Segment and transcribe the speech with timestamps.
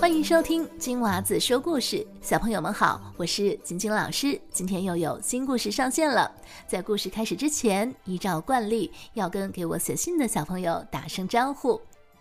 [0.00, 4.40] 欢迎收听金娃子说故事，小朋友们好，我是晶晶老师。
[4.50, 6.34] 今天又有新故事上线了。
[6.66, 11.78] 在故事开始之前，依照惯例，要跟给我写信的小朋友打声招呼。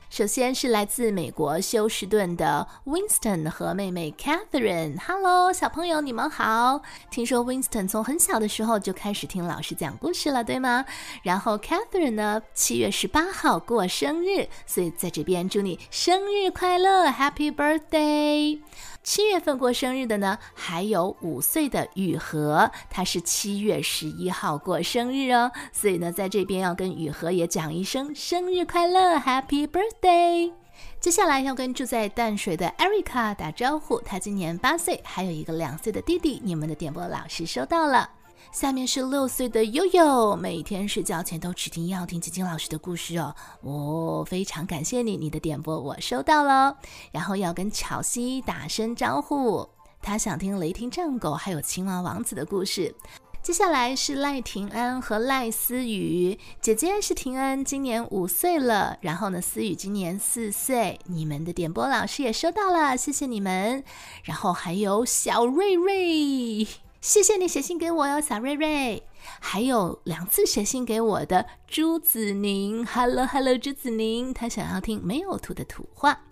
[0.10, 4.98] 首先是来自美国休斯顿的 Winston 和妹妹 Catherine。
[5.00, 6.82] Hello，小朋友，你们好！
[7.12, 10.84] 听说 Winston 从很小的时候就开始听老师讲故事了，对吗？
[11.22, 18.60] 然后 Catherine 呢，七月十八号过生日，所以在这边祝你生日快乐，Happy Birthday！
[19.02, 30.54] 七月份过生日的呢，还有五岁的雨禾，他是七月十一号过生日哦，所以呢，在这边要跟雨禾也讲一声生日快乐，Happy Birthday！
[31.00, 38.19] 接下来要跟住在淡水的 Erica 打招呼，她今年八岁，还有一个两岁的弟弟，你们的点播老师收到了。
[38.52, 43.36] 下面是六岁的悠悠，每天睡觉前都指定要听晶晶老师的故事哦。
[43.62, 46.78] 哦，非常感谢你，你的点播我收到了。
[47.12, 49.68] 然后要跟巧西打声招呼，
[50.02, 52.96] 他想听雷霆战狗还有青蛙王子的故事。
[53.42, 58.98] 接下来是赖廷安和赖思雨，姐姐是廷安，今年五岁了。
[59.02, 61.00] 然后呢，思雨今年四岁。
[61.06, 63.84] 你们的点播老师也收到了，谢谢你们。
[64.24, 66.68] 然后还有小瑞瑞。
[67.02, 69.04] 谢谢你写信给我哟，小瑞瑞。
[69.40, 76.26] 还有两次写信给我的朱子宁，Hello Hello，朱子宁，他想要听没有图的图画。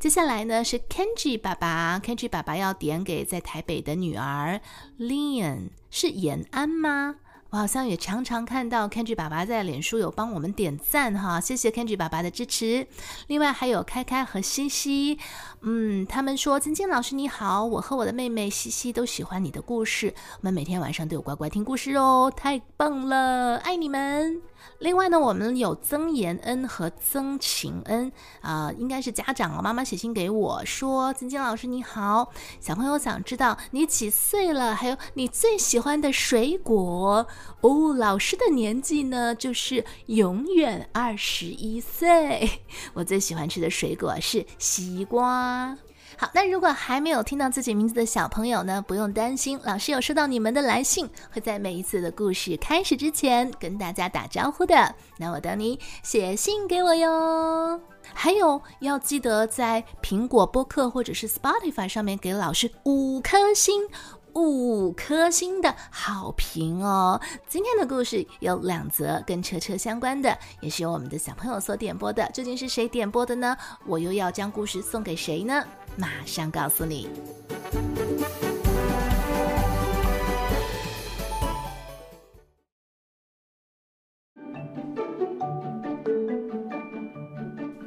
[0.00, 4.60] 接下来呢是 Kenji 爸爸，Kenji 爸爸要点给在台北的女儿
[4.98, 7.16] Lian，是延安吗？
[7.50, 12.86] 我好像也常常看到 Kenji 爸爸在脸书有帮我们点赞哈，谢谢 Kenji 爸爸的支持。
[13.26, 15.18] 另外还有开开和西西，
[15.62, 24.42] 嗯，他们说晶晶老师你好，我和我的妹妹西西都喜欢你的故事，我们每天晚上都有乖乖听故事哦，太棒了，爱你们。
[24.80, 28.12] 另外呢，我们有曾延恩和曾晴恩
[28.42, 29.62] 啊，应该是家长哦。
[29.62, 37.26] 妈妈写信给我说：“晶晶老师你好，小朋友想知道你几岁了，还有你最喜欢的水果
[37.60, 42.62] 哦。”老师的年纪呢，就是永远二十一岁。
[42.94, 45.76] 我最喜欢吃的水果是西瓜。
[46.16, 54.94] 好，那如果还没有听到自己名字的小朋友呢，不用担心，老师有收到你们的来信，会在每一次的故事开始之前跟大家打招呼的。
[55.18, 57.80] 那我等你写信给我哟。
[58.14, 63.86] 还有要记得在苹果播客或者是 Spotify 上面给老师五颗星。
[64.38, 67.20] 五颗星的好评哦！
[67.48, 72.24] 今天的故事有两则跟车车相关的，也是由我们的小朋友所点播的。
[72.32, 73.56] 究竟是谁点播的呢？
[73.84, 75.64] 我又要将故事送给谁呢？
[75.96, 77.10] 马上告诉你。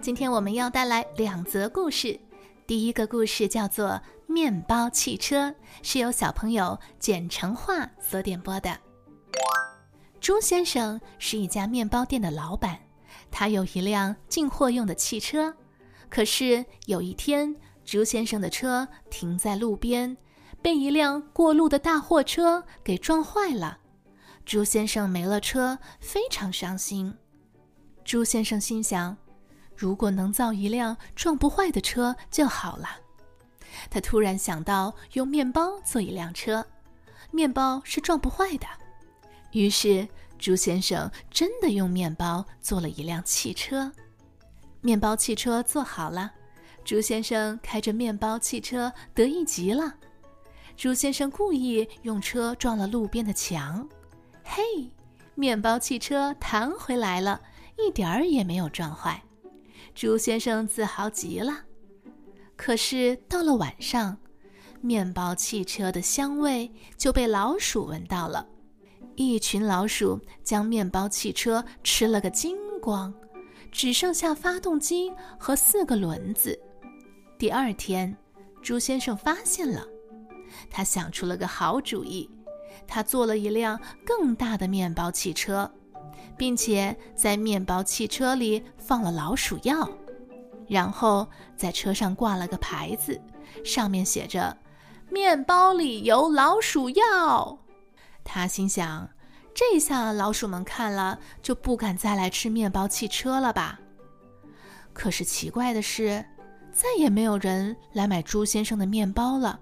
[0.02, 2.20] 今天我们要带来两则故事。
[2.68, 3.88] 第一个故事叫做
[4.32, 5.50] 《面包汽车》，
[5.84, 8.80] 是由小朋友简成化所点播的。
[10.20, 12.80] 朱先生是一家面包店的老板，
[13.30, 15.54] 他有一辆进货用的汽车。
[16.10, 20.16] 可是有一天，朱先生的车停在路边，
[20.62, 23.80] 被一辆过路的大货车给撞坏了。
[24.46, 27.14] 朱先生没了车，非常伤心。
[28.04, 29.18] 朱先生心想。
[29.76, 32.88] 如果能造一辆撞不坏的车就好了。
[33.90, 36.66] 他突然想到用面包做一辆车，
[37.32, 38.68] 面包是撞不坏的。
[39.52, 43.92] 于是朱先生真的用面包做了一辆汽车。
[44.82, 46.32] 面包汽车做好了，
[46.84, 49.96] 朱先生开着面包汽车得意极了。
[50.76, 53.88] 朱先生故意用车撞了路边的墙，
[54.44, 54.64] 嘿，
[55.36, 57.40] 面包汽车弹回来了，
[57.78, 59.22] 一点儿也没有撞坏。
[59.94, 61.66] 朱先生自豪极了，
[62.64, 64.16] 可是到了晚上，
[64.82, 68.48] 面包汽车的香味就被老鼠闻到了。
[69.16, 73.12] 一群老鼠将面包汽车吃了个精光，
[73.72, 76.58] 只剩下发动机和四个轮子。
[77.40, 78.16] 第二天，
[78.62, 79.84] 朱先生发现了，
[80.70, 82.30] 他想出了个好主意，
[82.86, 85.70] 他做了一辆更大的面包汽车。
[86.38, 89.88] 并且在面包汽车里放了老鼠药，
[90.72, 91.28] 然后
[91.58, 93.22] 在车上挂了个牌子，
[93.62, 94.56] 上面写着
[95.12, 97.60] “面包里有老鼠药”。
[98.24, 99.10] 他心想：
[99.54, 103.82] 这下老鼠们看了就不敢再来吃面包汽车了吧？
[104.94, 106.26] 可是奇怪的是，
[106.72, 109.60] 再也没有人来买朱先生的面包了。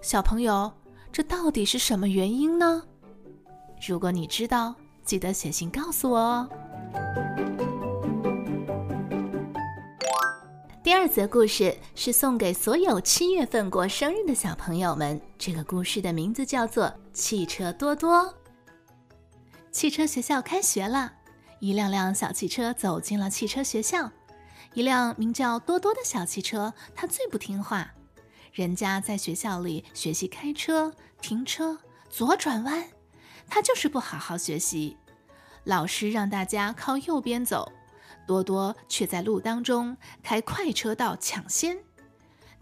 [0.00, 0.72] 小朋友，
[1.12, 2.82] 这到底是什么原因呢？
[3.86, 6.48] 如果你知道，记得写信告诉我哦。
[10.90, 15.20] 第二则故事是送给所有七月份过生日的小朋友们。
[15.38, 18.24] 这个故事的名字叫做《汽车多多》。
[19.70, 21.12] 汽车学校开学了，
[21.60, 24.10] 一辆辆小汽车走进了汽车学校。
[24.74, 27.92] 一辆名叫多多的小汽车，它最不听话。
[28.52, 31.78] 人家在学校里学习开车、停车、
[32.10, 32.88] 左转弯，
[33.48, 34.96] 它就是不好好学习。
[35.62, 37.70] 老师让大家靠右边走。
[38.26, 41.78] 多多却在路当中开快车道抢先，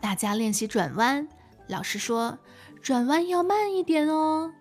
[0.01, 1.29] 大家练习转弯。
[1.67, 2.39] 老师说
[2.83, 4.53] ：“转弯要慢一点哦。”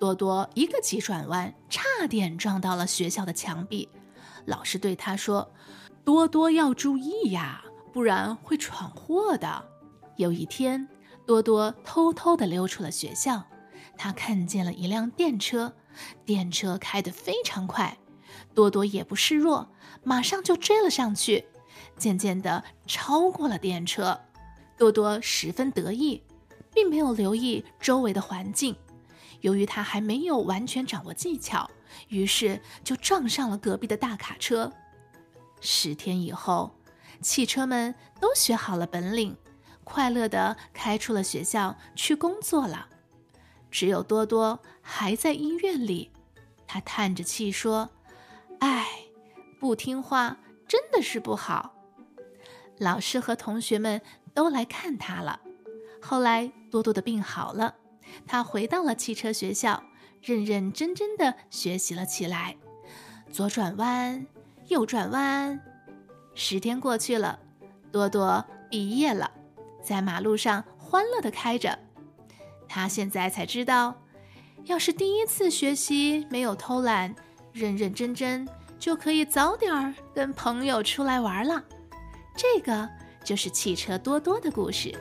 [0.00, 3.88] 多多一个急转弯，差点撞到了学校的墙壁。
[4.46, 5.52] 老师对他说
[6.04, 7.62] ：“多多要注意呀，
[7.92, 9.64] 不然会闯祸的。”
[10.16, 10.88] 有一天，
[11.26, 13.44] 多多偷偷地溜出了学校，
[13.96, 15.74] 他看见了一辆电车，
[16.24, 17.98] 电车开得非常快。
[18.54, 19.68] 多多也不示弱，
[20.02, 21.44] 马上就追了上去，
[21.96, 24.20] 渐渐地超过了电车。
[24.76, 26.22] 多多十分得意，
[26.72, 28.74] 并没有留意周围的环境。
[29.40, 31.70] 由于他还没有完全掌握技巧，
[32.08, 34.72] 于是就撞上了隔壁的大卡车。
[35.60, 36.74] 十天以后，
[37.20, 39.36] 汽车们都学好了本领，
[39.84, 42.88] 快乐地开出了学校去工作了。
[43.70, 46.10] 只有多多还在医院里，
[46.66, 47.90] 他叹着气说。
[48.64, 48.86] 唉，
[49.60, 51.74] 不听话真的是不好。
[52.78, 54.00] 老师和同学们
[54.32, 55.38] 都来看他了。
[56.00, 57.74] 后来多多的病好了，
[58.26, 59.84] 他回到了汽车学校，
[60.22, 62.56] 认认真真的学习了起来。
[63.30, 64.26] 左转弯，
[64.68, 65.60] 右转弯。
[66.34, 67.38] 十天过去了，
[67.92, 69.30] 多多毕业了，
[69.82, 71.78] 在马路上欢乐的开着。
[72.66, 74.00] 他现在才知道，
[74.64, 77.14] 要是第一次学习没有偷懒。
[77.54, 78.48] 认认真真
[78.80, 81.62] 就可以早点儿跟朋友出来玩了。
[82.36, 82.88] 这个
[83.22, 84.92] 就是汽车多多的故事。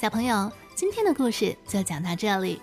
[0.00, 2.62] 小朋友，今天的故事就讲到这里。